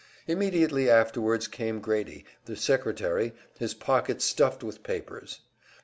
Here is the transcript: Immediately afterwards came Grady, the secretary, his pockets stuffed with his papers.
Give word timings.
Immediately 0.25 0.89
afterwards 0.89 1.47
came 1.47 1.79
Grady, 1.79 2.25
the 2.45 2.55
secretary, 2.55 3.33
his 3.59 3.75
pockets 3.75 4.25
stuffed 4.25 4.63
with 4.63 4.77
his 4.77 4.83
papers. 4.83 5.41